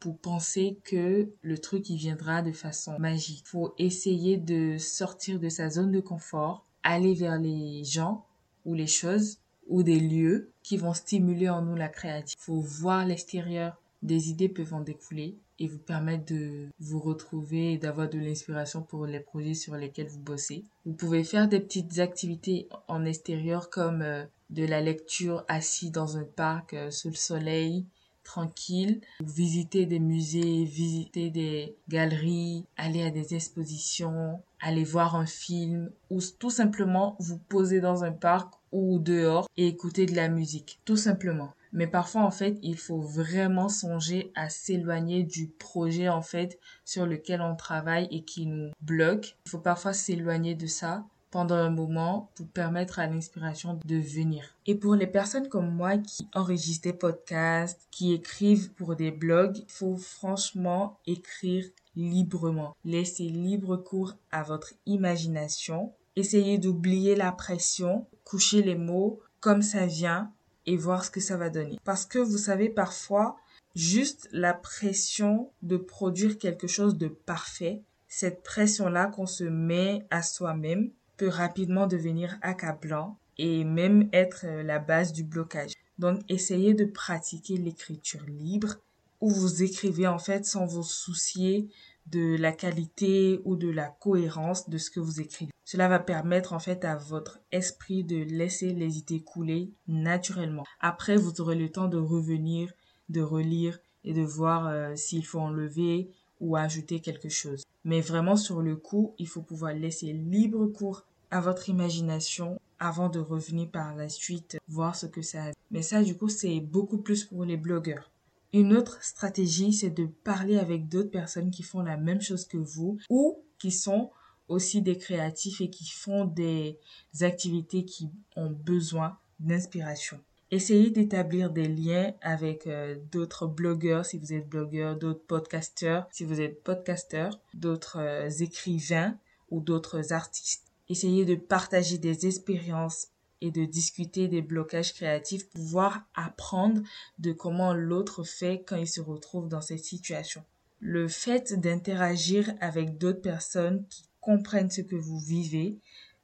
pour 0.00 0.18
penser 0.18 0.78
que 0.84 1.30
le 1.42 1.58
truc 1.58 1.88
il 1.90 1.96
viendra 1.96 2.42
de 2.42 2.52
façon 2.52 2.98
magique. 2.98 3.46
Faut 3.46 3.74
essayer 3.78 4.38
de 4.38 4.78
sortir 4.78 5.38
de 5.38 5.48
sa 5.48 5.70
zone 5.70 5.92
de 5.92 6.00
confort, 6.00 6.66
aller 6.82 7.14
vers 7.14 7.38
les 7.38 7.84
gens 7.84 8.24
ou 8.64 8.74
les 8.74 8.86
choses 8.86 9.38
ou 9.68 9.82
des 9.82 10.00
lieux 10.00 10.50
qui 10.62 10.76
vont 10.76 10.94
stimuler 10.94 11.48
en 11.48 11.62
nous 11.62 11.76
la 11.76 11.88
créativité. 11.88 12.42
Faut 12.42 12.60
voir 12.60 13.06
l'extérieur, 13.06 13.80
des 14.02 14.30
idées 14.30 14.48
peuvent 14.48 14.74
en 14.74 14.80
découler 14.80 15.36
et 15.58 15.68
vous 15.68 15.78
permettre 15.78 16.24
de 16.24 16.68
vous 16.80 16.98
retrouver 16.98 17.74
et 17.74 17.78
d'avoir 17.78 18.08
de 18.08 18.18
l'inspiration 18.18 18.82
pour 18.82 19.06
les 19.06 19.20
projets 19.20 19.54
sur 19.54 19.76
lesquels 19.76 20.08
vous 20.08 20.18
bossez. 20.18 20.64
Vous 20.86 20.94
pouvez 20.94 21.22
faire 21.22 21.48
des 21.48 21.60
petites 21.60 21.98
activités 21.98 22.68
en 22.88 23.04
extérieur 23.04 23.68
comme 23.68 24.00
euh, 24.00 24.24
de 24.48 24.64
la 24.64 24.80
lecture 24.80 25.44
assis 25.48 25.90
dans 25.90 26.16
un 26.16 26.24
parc 26.24 26.72
euh, 26.72 26.90
sous 26.90 27.10
le 27.10 27.14
soleil, 27.14 27.84
tranquille, 28.22 29.00
visiter 29.20 29.86
des 29.86 29.98
musées, 29.98 30.64
visiter 30.64 31.30
des 31.30 31.76
galeries, 31.88 32.64
aller 32.76 33.02
à 33.02 33.10
des 33.10 33.34
expositions, 33.34 34.42
aller 34.60 34.84
voir 34.84 35.16
un 35.16 35.26
film 35.26 35.90
ou 36.10 36.20
tout 36.38 36.50
simplement 36.50 37.16
vous 37.18 37.38
poser 37.38 37.80
dans 37.80 38.04
un 38.04 38.12
parc 38.12 38.54
ou 38.72 38.98
dehors 38.98 39.48
et 39.56 39.66
écouter 39.66 40.06
de 40.06 40.14
la 40.14 40.28
musique, 40.28 40.80
tout 40.84 40.96
simplement. 40.96 41.52
Mais 41.72 41.86
parfois, 41.86 42.22
en 42.22 42.30
fait, 42.30 42.58
il 42.62 42.76
faut 42.76 43.00
vraiment 43.00 43.68
songer 43.68 44.32
à 44.34 44.48
s'éloigner 44.48 45.22
du 45.22 45.46
projet, 45.46 46.08
en 46.08 46.22
fait, 46.22 46.58
sur 46.84 47.06
lequel 47.06 47.40
on 47.40 47.54
travaille 47.54 48.08
et 48.10 48.24
qui 48.24 48.46
nous 48.46 48.70
bloque. 48.80 49.36
Il 49.46 49.50
faut 49.50 49.58
parfois 49.58 49.92
s'éloigner 49.92 50.54
de 50.54 50.66
ça 50.66 51.04
pendant 51.30 51.54
un 51.54 51.70
moment 51.70 52.30
pour 52.34 52.46
permettre 52.48 52.98
à 52.98 53.06
l'inspiration 53.06 53.78
de 53.84 53.96
venir. 53.96 54.54
Et 54.66 54.74
pour 54.74 54.94
les 54.94 55.06
personnes 55.06 55.48
comme 55.48 55.70
moi 55.70 55.98
qui 55.98 56.26
enregistrent 56.34 56.88
des 56.88 56.92
podcasts, 56.92 57.86
qui 57.90 58.12
écrivent 58.12 58.72
pour 58.72 58.96
des 58.96 59.10
blogs, 59.10 59.58
il 59.58 59.70
faut 59.70 59.96
franchement 59.96 60.98
écrire 61.06 61.64
librement. 61.96 62.76
Laissez 62.84 63.24
libre 63.24 63.76
cours 63.76 64.14
à 64.30 64.42
votre 64.42 64.74
imagination. 64.86 65.92
Essayez 66.16 66.58
d'oublier 66.58 67.14
la 67.14 67.32
pression, 67.32 68.06
coucher 68.24 68.62
les 68.62 68.76
mots 68.76 69.20
comme 69.40 69.62
ça 69.62 69.86
vient 69.86 70.32
et 70.66 70.76
voir 70.76 71.04
ce 71.04 71.10
que 71.10 71.20
ça 71.20 71.36
va 71.36 71.50
donner. 71.50 71.78
Parce 71.84 72.04
que 72.04 72.18
vous 72.18 72.38
savez, 72.38 72.68
parfois, 72.68 73.36
juste 73.74 74.28
la 74.32 74.54
pression 74.54 75.50
de 75.62 75.76
produire 75.76 76.38
quelque 76.38 76.66
chose 76.66 76.96
de 76.96 77.08
parfait, 77.08 77.82
cette 78.08 78.42
pression-là 78.42 79.06
qu'on 79.06 79.26
se 79.26 79.44
met 79.44 80.04
à 80.10 80.22
soi-même 80.22 80.90
peut 81.20 81.28
rapidement 81.28 81.86
devenir 81.86 82.38
accablant 82.40 83.18
et 83.36 83.62
même 83.62 84.08
être 84.14 84.46
euh, 84.46 84.62
la 84.62 84.78
base 84.78 85.12
du 85.12 85.22
blocage. 85.22 85.74
Donc, 85.98 86.20
essayez 86.30 86.72
de 86.72 86.86
pratiquer 86.86 87.58
l'écriture 87.58 88.24
libre 88.26 88.76
où 89.20 89.28
vous 89.28 89.62
écrivez 89.62 90.06
en 90.06 90.18
fait 90.18 90.46
sans 90.46 90.64
vous 90.64 90.82
soucier 90.82 91.68
de 92.06 92.36
la 92.38 92.52
qualité 92.52 93.42
ou 93.44 93.54
de 93.54 93.68
la 93.68 93.88
cohérence 94.00 94.70
de 94.70 94.78
ce 94.78 94.90
que 94.90 94.98
vous 94.98 95.20
écrivez. 95.20 95.52
Cela 95.66 95.88
va 95.88 95.98
permettre 95.98 96.54
en 96.54 96.58
fait 96.58 96.86
à 96.86 96.96
votre 96.96 97.38
esprit 97.52 98.02
de 98.02 98.16
laisser 98.16 98.72
les 98.72 98.96
idées 98.96 99.20
couler 99.20 99.70
naturellement. 99.88 100.64
Après, 100.80 101.18
vous 101.18 101.42
aurez 101.42 101.54
le 101.54 101.68
temps 101.68 101.88
de 101.88 101.98
revenir, 101.98 102.72
de 103.10 103.20
relire 103.20 103.78
et 104.04 104.14
de 104.14 104.22
voir 104.22 104.68
euh, 104.68 104.96
s'il 104.96 105.26
faut 105.26 105.40
enlever 105.40 106.10
ou 106.40 106.56
ajouter 106.56 107.00
quelque 107.00 107.28
chose. 107.28 107.64
Mais 107.84 108.00
vraiment 108.00 108.36
sur 108.36 108.62
le 108.62 108.76
coup, 108.76 109.14
il 109.18 109.28
faut 109.28 109.42
pouvoir 109.42 109.74
laisser 109.74 110.14
libre 110.14 110.66
cours 110.66 111.04
à 111.30 111.40
votre 111.40 111.68
imagination 111.68 112.60
avant 112.78 113.08
de 113.08 113.20
revenir 113.20 113.70
par 113.70 113.94
la 113.94 114.08
suite 114.08 114.58
voir 114.68 114.96
ce 114.96 115.06
que 115.06 115.22
ça 115.22 115.44
a. 115.44 115.50
Mais 115.70 115.82
ça, 115.82 116.02
du 116.02 116.16
coup, 116.16 116.28
c'est 116.28 116.60
beaucoup 116.60 116.98
plus 116.98 117.24
pour 117.24 117.44
les 117.44 117.56
blogueurs. 117.56 118.10
Une 118.52 118.74
autre 118.76 119.02
stratégie, 119.04 119.72
c'est 119.72 119.90
de 119.90 120.06
parler 120.06 120.58
avec 120.58 120.88
d'autres 120.88 121.10
personnes 121.10 121.50
qui 121.50 121.62
font 121.62 121.82
la 121.82 121.96
même 121.96 122.20
chose 122.20 122.44
que 122.46 122.56
vous 122.56 122.98
ou 123.08 123.44
qui 123.58 123.70
sont 123.70 124.10
aussi 124.48 124.82
des 124.82 124.98
créatifs 124.98 125.60
et 125.60 125.70
qui 125.70 125.88
font 125.88 126.24
des 126.24 126.78
activités 127.20 127.84
qui 127.84 128.10
ont 128.34 128.50
besoin 128.50 129.16
d'inspiration. 129.38 130.18
Essayez 130.50 130.90
d'établir 130.90 131.50
des 131.50 131.68
liens 131.68 132.12
avec 132.22 132.66
euh, 132.66 132.96
d'autres 133.12 133.46
blogueurs 133.46 134.04
si 134.04 134.18
vous 134.18 134.32
êtes 134.32 134.48
blogueur, 134.48 134.96
d'autres 134.96 135.24
podcasteurs 135.24 136.08
si 136.10 136.24
vous 136.24 136.40
êtes 136.40 136.64
podcasteur, 136.64 137.38
d'autres 137.54 137.98
euh, 138.00 138.28
écrivains 138.28 139.16
ou 139.50 139.60
d'autres 139.60 140.12
artistes. 140.12 140.69
Essayez 140.90 141.24
de 141.24 141.36
partager 141.36 141.98
des 141.98 142.26
expériences 142.26 143.06
et 143.40 143.52
de 143.52 143.64
discuter 143.64 144.26
des 144.26 144.42
blocages 144.42 144.92
créatifs, 144.92 145.48
pouvoir 145.48 146.02
apprendre 146.14 146.82
de 147.18 147.32
comment 147.32 147.72
l'autre 147.72 148.24
fait 148.24 148.64
quand 148.66 148.76
il 148.76 148.88
se 148.88 149.00
retrouve 149.00 149.48
dans 149.48 149.60
cette 149.60 149.84
situation. 149.84 150.44
Le 150.80 151.06
fait 151.06 151.58
d'interagir 151.58 152.52
avec 152.60 152.98
d'autres 152.98 153.20
personnes 153.20 153.86
qui 153.88 154.02
comprennent 154.20 154.70
ce 154.70 154.80
que 154.80 154.96
vous 154.96 155.20
vivez 155.20 155.78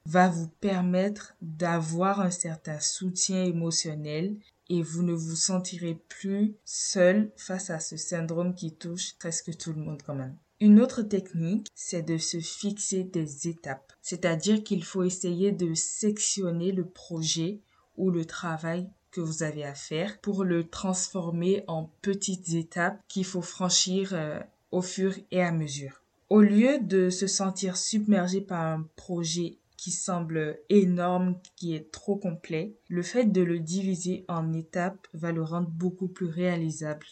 va 0.05 0.29
vous 0.29 0.49
permettre 0.49 1.37
d'avoir 1.41 2.21
un 2.21 2.33
certain 2.33 2.81
soutien 2.81 3.45
émotionnel 3.45 4.37
et 4.69 4.83
vous 4.83 5.05
ne 5.05 5.13
vous 5.13 5.37
sentirez 5.37 5.95
plus 6.09 6.57
seul 6.65 7.31
face 7.37 7.71
à 7.71 7.79
ce 7.79 7.97
syndrome 7.97 8.55
qui 8.55 8.75
touche 8.75 9.15
presque 9.19 9.57
tout 9.57 9.73
le 9.73 9.81
monde 9.81 10.03
quand 10.05 10.17
même. 10.17 10.37
Une 10.59 10.81
autre 10.81 11.03
technique, 11.03 11.69
c'est 11.75 12.03
de 12.03 12.19
se 12.19 12.41
fixer 12.41 13.05
des 13.05 13.47
étapes. 13.47 13.86
C'est-à-dire 14.07 14.63
qu'il 14.63 14.85
faut 14.85 15.03
essayer 15.03 15.51
de 15.51 15.75
sectionner 15.75 16.71
le 16.71 16.85
projet 16.85 17.59
ou 17.97 18.13
le 18.13 18.25
travail 18.25 18.89
que 19.11 19.21
vous 19.21 19.43
avez 19.43 19.65
à 19.65 19.75
faire 19.75 20.21
pour 20.21 20.45
le 20.45 20.69
transformer 20.69 21.65
en 21.67 21.91
petites 22.03 22.51
étapes 22.51 23.01
qu'il 23.09 23.25
faut 23.25 23.43
franchir 23.43 24.11
euh, 24.13 24.39
au 24.71 24.81
fur 24.81 25.13
et 25.33 25.43
à 25.43 25.51
mesure. 25.51 26.05
Au 26.31 26.41
lieu 26.41 26.79
de 26.79 27.11
se 27.11 27.27
sentir 27.27 27.77
submergé 27.77 28.41
par 28.41 28.65
un 28.65 28.87
projet 28.95 29.59
qui 29.77 29.91
semble 29.91 30.61
énorme, 30.69 31.41
qui 31.57 31.75
est 31.75 31.91
trop 31.91 32.15
complet, 32.15 32.77
le 32.89 33.03
fait 33.03 33.25
de 33.25 33.43
le 33.43 33.59
diviser 33.59 34.25
en 34.29 34.53
étapes 34.53 35.09
va 35.15 35.33
le 35.33 35.43
rendre 35.43 35.69
beaucoup 35.69 36.07
plus 36.07 36.27
réalisable 36.27 37.07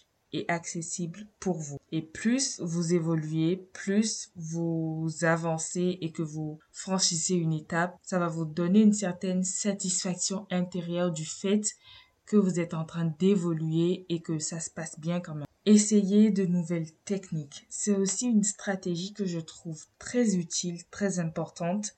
accessible 0.49 1.27
pour 1.41 1.59
vous. 1.59 1.79
Et 1.93 2.03
plus 2.03 2.61
vous 2.61 2.95
évoluez, 2.95 3.57
plus 3.73 4.31
vous 4.37 5.09
avancez 5.23 5.99
et 6.01 6.13
que 6.13 6.23
vous 6.23 6.59
franchissez 6.73 7.35
une 7.35 7.53
étape, 7.53 7.99
ça 8.03 8.19
va 8.19 8.29
vous 8.29 8.45
donner 8.45 8.81
une 8.81 8.93
certaine 8.93 9.45
satisfaction 9.45 10.47
intérieure 10.51 11.13
du 11.13 11.25
fait 11.25 11.63
que 12.27 12.37
vous 12.37 12.59
êtes 12.59 12.75
en 12.75 12.85
train 12.85 13.13
d'évoluer 13.19 14.07
et 14.09 14.21
que 14.21 14.39
ça 14.39 14.61
se 14.61 14.71
passe 14.71 14.99
bien 14.99 15.21
quand 15.21 15.35
même. 15.35 15.47
Essayez 15.67 16.31
de 16.31 16.45
nouvelles 16.45 16.93
techniques. 17.05 17.67
C'est 17.71 17.97
aussi 17.97 18.27
une 18.27 18.45
stratégie 18.45 19.15
que 19.15 19.25
je 19.25 19.41
trouve 19.41 19.85
très 19.99 20.37
utile, 20.37 20.85
très 20.91 21.19
importante. 21.19 21.97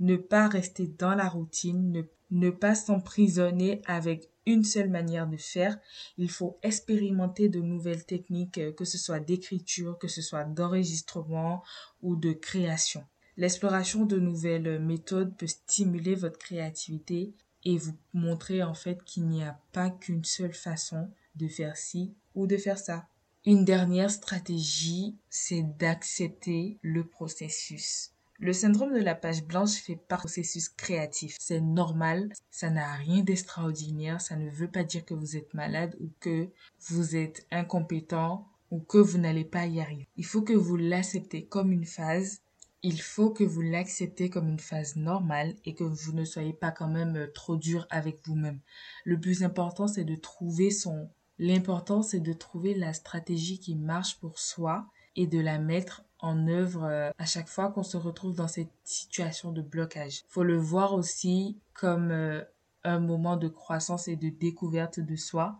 Ne 0.00 0.16
pas 0.16 0.48
rester 0.48 0.86
dans 0.86 1.14
la 1.14 1.28
routine, 1.28 1.92
ne, 1.92 2.02
ne 2.32 2.50
pas 2.50 2.74
s'emprisonner 2.74 3.82
avec 3.84 4.30
une 4.46 4.64
seule 4.64 4.90
manière 4.90 5.28
de 5.28 5.36
faire. 5.36 5.78
Il 6.16 6.30
faut 6.30 6.58
expérimenter 6.62 7.48
de 7.48 7.60
nouvelles 7.60 8.04
techniques, 8.04 8.58
euh, 8.58 8.72
que 8.72 8.84
ce 8.84 8.98
soit 8.98 9.20
d'écriture, 9.20 9.98
que 9.98 10.08
ce 10.08 10.22
soit 10.22 10.44
d'enregistrement 10.44 11.62
ou 12.02 12.16
de 12.16 12.32
création. 12.32 13.04
L'exploration 13.36 14.04
de 14.04 14.18
nouvelles 14.18 14.80
méthodes 14.80 15.36
peut 15.36 15.46
stimuler 15.46 16.14
votre 16.14 16.38
créativité 16.38 17.34
et 17.64 17.76
vous 17.76 17.96
montrer 18.12 18.62
en 18.62 18.74
fait 18.74 19.02
qu'il 19.04 19.28
n'y 19.28 19.44
a 19.44 19.58
pas 19.72 19.90
qu'une 19.90 20.24
seule 20.24 20.54
façon 20.54 21.08
de 21.36 21.48
faire 21.48 21.76
ci 21.76 22.14
ou 22.34 22.46
de 22.46 22.56
faire 22.56 22.78
ça. 22.78 23.06
Une 23.44 23.64
dernière 23.64 24.10
stratégie, 24.10 25.16
c'est 25.28 25.62
d'accepter 25.78 26.78
le 26.82 27.06
processus. 27.06 28.12
Le 28.38 28.52
syndrome 28.52 28.94
de 28.94 29.00
la 29.00 29.14
page 29.14 29.44
blanche 29.44 29.74
fait 29.74 29.96
par 29.96 30.20
processus 30.20 30.68
créatif. 30.68 31.36
C'est 31.38 31.60
normal, 31.60 32.32
ça 32.50 32.70
n'a 32.70 32.92
rien 32.94 33.22
d'extraordinaire, 33.22 34.20
ça 34.20 34.36
ne 34.36 34.50
veut 34.50 34.70
pas 34.70 34.84
dire 34.84 35.04
que 35.04 35.14
vous 35.14 35.36
êtes 35.36 35.54
malade 35.54 35.96
ou 36.00 36.10
que 36.18 36.48
vous 36.88 37.14
êtes 37.14 37.46
incompétent 37.50 38.48
ou 38.72 38.80
que 38.80 38.98
vous 38.98 39.18
n'allez 39.18 39.44
pas 39.44 39.66
y 39.66 39.80
arriver. 39.80 40.08
Il 40.16 40.24
faut 40.24 40.42
que 40.42 40.54
vous 40.54 40.76
l'acceptez 40.76 41.44
comme 41.44 41.72
une 41.72 41.84
phase. 41.84 42.40
Il 42.82 43.00
faut 43.00 43.30
que 43.30 43.44
vous 43.44 43.60
l'acceptez 43.60 44.28
comme 44.30 44.48
une 44.48 44.58
phase 44.58 44.96
normale 44.96 45.54
et 45.64 45.74
que 45.74 45.84
vous 45.84 46.12
ne 46.12 46.24
soyez 46.24 46.54
pas 46.54 46.72
quand 46.72 46.88
même 46.88 47.16
euh, 47.16 47.30
trop 47.32 47.56
dur 47.56 47.86
avec 47.90 48.26
vous-même. 48.26 48.58
Le 49.04 49.20
plus 49.20 49.44
important, 49.44 49.86
c'est 49.86 50.04
de 50.04 50.16
trouver 50.16 50.70
son... 50.70 51.10
L'important, 51.38 52.02
c'est 52.02 52.20
de 52.20 52.32
trouver 52.32 52.74
la 52.74 52.92
stratégie 52.92 53.60
qui 53.60 53.76
marche 53.76 54.18
pour 54.18 54.38
soi 54.38 54.86
et 55.16 55.26
de 55.26 55.38
la 55.38 55.58
mettre 55.58 56.04
en 56.22 56.48
œuvre 56.48 56.84
euh, 56.84 57.10
à 57.18 57.26
chaque 57.26 57.48
fois 57.48 57.70
qu'on 57.70 57.82
se 57.82 57.96
retrouve 57.96 58.34
dans 58.34 58.48
cette 58.48 58.72
situation 58.84 59.52
de 59.52 59.60
blocage. 59.60 60.22
Faut 60.28 60.44
le 60.44 60.56
voir 60.56 60.94
aussi 60.94 61.58
comme 61.74 62.10
euh, 62.10 62.42
un 62.84 63.00
moment 63.00 63.36
de 63.36 63.48
croissance 63.48 64.08
et 64.08 64.16
de 64.16 64.28
découverte 64.28 65.00
de 65.00 65.16
soi 65.16 65.58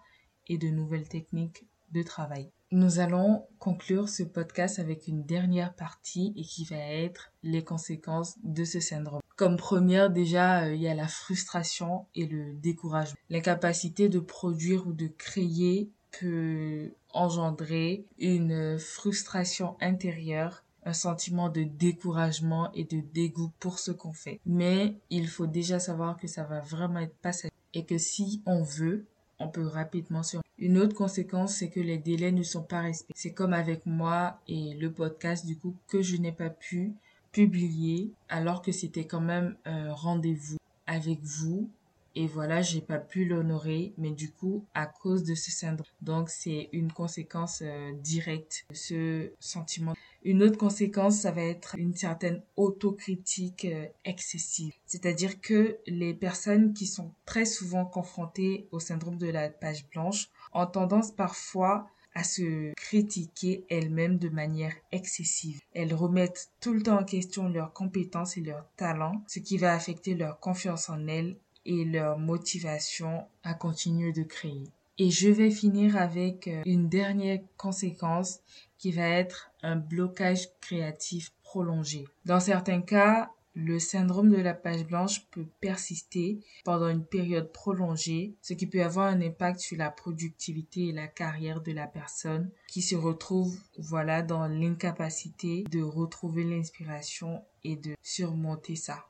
et 0.49 0.59
de 0.59 0.69
nouvelles 0.69 1.09
techniques 1.09 1.67
de 1.91 2.03
travail. 2.03 2.51
Nous 2.71 3.01
allons 3.01 3.47
conclure 3.59 4.09
ce 4.09 4.23
podcast 4.23 4.79
avec 4.79 5.07
une 5.07 5.25
dernière 5.25 5.75
partie 5.75 6.33
et 6.37 6.43
qui 6.43 6.65
va 6.65 6.79
être 6.79 7.33
les 7.43 7.63
conséquences 7.63 8.37
de 8.45 8.65
ce 8.65 8.81
syndrome. 8.81 9.21
Comme 9.37 9.57
première, 9.57 10.09
déjà, 10.09 10.65
euh, 10.65 10.75
il 10.75 10.81
y 10.81 10.89
a 10.89 10.95
la 10.95 11.09
frustration 11.09 12.07
et 12.15 12.27
le 12.27 12.55
découragement. 12.55 13.19
L'incapacité 13.29 14.09
de 14.09 14.21
produire 14.21 14.87
ou 14.87 14.93
de 14.93 15.07
créer 15.07 15.91
peut 16.19 16.93
engendrer 17.13 18.05
une 18.19 18.79
frustration 18.79 19.77
intérieure, 19.81 20.65
un 20.85 20.93
sentiment 20.93 21.49
de 21.49 21.63
découragement 21.63 22.73
et 22.73 22.85
de 22.85 23.01
dégoût 23.13 23.53
pour 23.61 23.79
ce 23.79 23.91
qu'on 23.91 24.13
fait. 24.13 24.41
Mais 24.47 24.97
il 25.11 25.29
faut 25.29 25.47
déjà 25.47 25.79
savoir 25.79 26.17
que 26.17 26.27
ça 26.27 26.45
va 26.45 26.61
vraiment 26.61 27.01
être 27.01 27.17
passager 27.17 27.53
et 27.75 27.85
que 27.85 27.99
si 27.99 28.43
on 28.47 28.63
veut, 28.63 29.07
on 29.39 29.49
peut 29.49 29.67
rapidement 29.67 30.23
sur. 30.23 30.41
Une 30.59 30.79
autre 30.79 30.95
conséquence, 30.95 31.57
c'est 31.57 31.71
que 31.71 31.81
les 31.81 31.99
délais 31.99 32.31
ne 32.31 32.43
sont 32.43 32.63
pas 32.63 32.83
respectés. 32.83 33.15
C'est 33.17 33.33
comme 33.33 33.53
avec 33.53 33.85
moi 33.87 34.39
et 34.47 34.75
le 34.75 34.93
podcast, 34.93 35.47
du 35.47 35.59
coup, 35.59 35.75
que 35.89 36.03
je 36.03 36.17
n'ai 36.17 36.33
pas 36.33 36.51
pu 36.51 36.95
publier 37.33 38.13
alors 38.29 38.63
que 38.63 38.71
c'était 38.71 39.07
quand 39.07 39.21
même 39.21 39.57
un 39.65 39.93
rendez-vous 39.93 40.59
avec 40.87 41.21
vous 41.23 41.71
et 42.15 42.27
voilà, 42.27 42.63
j'ai 42.63 42.81
pas 42.81 42.99
pu 42.99 43.25
l'honorer, 43.25 43.95
mais 43.97 44.11
du 44.11 44.31
coup, 44.31 44.67
à 44.75 44.87
cause 44.87 45.25
de 45.25 45.35
ce 45.35 45.51
syndrome. 45.51 45.87
Donc, 46.01 46.29
c'est 46.29 46.69
une 46.73 46.93
conséquence 46.93 47.63
euh, 47.63 47.93
directe 47.95 48.65
de 48.71 48.75
ce 48.75 49.33
sentiment. 49.41 49.95
Une 50.25 50.43
autre 50.43 50.59
conséquence, 50.59 51.21
ça 51.21 51.33
va 51.33 51.43
être 51.43 51.75
une 51.77 51.95
certaine 51.95 52.43
autocritique 52.57 53.65
euh, 53.65 53.87
excessive. 54.05 54.73
C'est-à-dire 54.87 55.41
que 55.41 55.79
les 55.87 56.15
personnes 56.15 56.75
qui 56.75 56.87
sont 56.87 57.13
très 57.25 57.45
souvent 57.45 57.85
confrontées 57.85 58.69
au 58.71 58.79
syndrome 58.79 59.19
de 59.19 59.29
la 59.29 59.49
page 59.51 59.89
blanche 59.89 60.29
ont 60.53 60.67
tendance 60.67 61.11
parfois 61.11 61.89
à 62.15 62.25
se 62.25 62.73
critiquer 62.75 63.65
elles-mêmes 63.71 64.19
de 64.19 64.29
manière 64.29 64.75
excessive. 64.93 65.61
Elles 65.73 65.95
remettent 65.95 66.51
tout 66.61 66.75
le 66.75 66.83
temps 66.83 67.01
en 67.01 67.05
question 67.05 67.49
leurs 67.49 67.73
compétences 67.73 68.37
et 68.37 68.43
leurs 68.43 68.69
talents, 68.77 69.23
ce 69.27 69.39
qui 69.39 69.57
va 69.57 69.75
affecter 69.75 70.15
leur 70.15 70.39
confiance 70.39 70.91
en 70.91 71.07
elles 71.07 71.37
et 71.65 71.85
leur 71.85 72.19
motivation 72.19 73.27
à 73.43 73.55
continuer 73.55 74.13
de 74.13 74.23
créer. 74.23 74.65
Et 74.99 75.11
je 75.11 75.29
vais 75.29 75.51
finir 75.51 75.97
avec 75.97 76.49
euh, 76.49 76.63
une 76.67 76.89
dernière 76.89 77.41
conséquence 77.57 78.41
qui 78.79 78.93
va 78.93 79.09
être 79.09 79.51
un 79.63 79.77
blocage 79.77 80.49
créatif 80.61 81.33
prolongé. 81.43 82.05
Dans 82.25 82.41
certains 82.41 82.83
cas, 82.83 83.31
le 83.55 83.79
syndrome 83.79 84.31
de 84.31 84.41
la 84.41 84.55
page 84.55 84.87
blanche 84.87 85.27
peut 85.31 85.47
persister 85.61 86.41
pendant 86.65 86.89
une 86.89 87.05
période 87.05 87.53
prolongée, 87.53 88.35
ce 88.41 88.55
qui 88.55 88.67
peut 88.67 88.83
avoir 88.83 89.09
un 89.09 89.21
impact 89.21 89.61
sur 89.61 89.77
la 89.77 89.91
productivité 89.91 90.89
et 90.89 90.93
la 90.93 91.07
carrière 91.07 91.61
de 91.61 91.73
la 91.73 91.87
personne 91.87 92.51
qui 92.67 92.81
se 92.81 92.97
retrouve, 92.97 93.59
voilà, 93.77 94.23
dans 94.23 94.47
l'incapacité 94.47 95.65
de 95.71 95.83
retrouver 95.83 96.45
l'inspiration 96.45 97.45
et 97.65 97.77
de 97.77 97.95
surmonter 98.03 98.77
ça. 98.77 99.05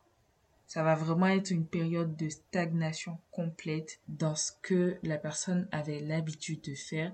Ça 0.72 0.82
va 0.82 0.94
vraiment 0.94 1.26
être 1.26 1.50
une 1.50 1.66
période 1.66 2.16
de 2.16 2.30
stagnation 2.30 3.18
complète 3.30 4.00
dans 4.08 4.34
ce 4.34 4.52
que 4.62 4.96
la 5.02 5.18
personne 5.18 5.68
avait 5.70 6.00
l'habitude 6.00 6.62
de 6.62 6.74
faire 6.74 7.12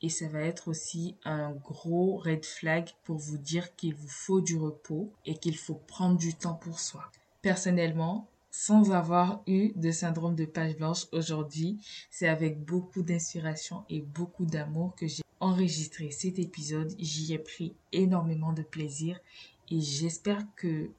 et 0.00 0.08
ça 0.08 0.28
va 0.28 0.42
être 0.42 0.68
aussi 0.68 1.16
un 1.24 1.50
gros 1.50 2.18
red 2.18 2.44
flag 2.44 2.90
pour 3.02 3.16
vous 3.16 3.36
dire 3.36 3.74
qu'il 3.74 3.96
vous 3.96 4.08
faut 4.08 4.40
du 4.40 4.56
repos 4.56 5.12
et 5.26 5.34
qu'il 5.34 5.56
faut 5.56 5.82
prendre 5.88 6.18
du 6.18 6.34
temps 6.34 6.54
pour 6.54 6.78
soi. 6.78 7.10
Personnellement, 7.42 8.28
sans 8.52 8.92
avoir 8.92 9.42
eu 9.48 9.72
de 9.74 9.90
syndrome 9.90 10.36
de 10.36 10.44
page 10.44 10.76
blanche 10.76 11.06
aujourd'hui, 11.10 11.80
c'est 12.12 12.28
avec 12.28 12.64
beaucoup 12.64 13.02
d'inspiration 13.02 13.82
et 13.88 14.02
beaucoup 14.02 14.46
d'amour 14.46 14.94
que 14.94 15.08
j'ai 15.08 15.24
enregistré 15.40 16.12
cet 16.12 16.38
épisode. 16.38 16.94
J'y 17.00 17.34
ai 17.34 17.40
pris 17.40 17.74
énormément 17.90 18.52
de 18.52 18.62
plaisir 18.62 19.18
et 19.68 19.80
j'espère 19.80 20.44
que 20.54 20.92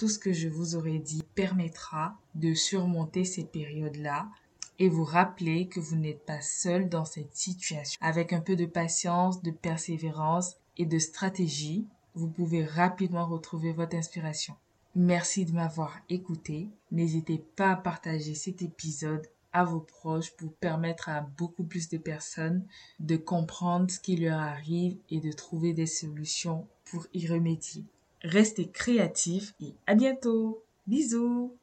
tout 0.00 0.08
ce 0.08 0.18
que 0.18 0.32
je 0.32 0.48
vous 0.48 0.76
aurais 0.76 0.98
dit 0.98 1.22
permettra 1.34 2.16
de 2.34 2.54
surmonter 2.54 3.26
ces 3.26 3.44
périodes-là 3.44 4.30
et 4.78 4.88
vous 4.88 5.04
rappeler 5.04 5.68
que 5.68 5.78
vous 5.78 5.96
n'êtes 5.96 6.24
pas 6.24 6.40
seul 6.40 6.88
dans 6.88 7.04
cette 7.04 7.36
situation. 7.36 7.98
Avec 8.00 8.32
un 8.32 8.40
peu 8.40 8.56
de 8.56 8.64
patience, 8.64 9.42
de 9.42 9.50
persévérance 9.50 10.56
et 10.78 10.86
de 10.86 10.98
stratégie, 10.98 11.86
vous 12.14 12.28
pouvez 12.28 12.64
rapidement 12.64 13.26
retrouver 13.26 13.74
votre 13.74 13.94
inspiration. 13.94 14.54
Merci 14.94 15.44
de 15.44 15.52
m'avoir 15.52 16.00
écouté. 16.08 16.70
N'hésitez 16.90 17.44
pas 17.54 17.72
à 17.72 17.76
partager 17.76 18.34
cet 18.34 18.62
épisode 18.62 19.26
à 19.52 19.64
vos 19.64 19.80
proches 19.80 20.34
pour 20.38 20.54
permettre 20.54 21.10
à 21.10 21.20
beaucoup 21.20 21.64
plus 21.64 21.90
de 21.90 21.98
personnes 21.98 22.64
de 23.00 23.18
comprendre 23.18 23.90
ce 23.90 24.00
qui 24.00 24.16
leur 24.16 24.38
arrive 24.38 24.96
et 25.10 25.20
de 25.20 25.30
trouver 25.30 25.74
des 25.74 25.84
solutions 25.84 26.66
pour 26.86 27.06
y 27.12 27.26
remédier. 27.26 27.84
Restez 28.22 28.68
créatifs 28.70 29.54
et 29.60 29.74
à 29.86 29.94
bientôt. 29.94 30.64
Bisous 30.86 31.56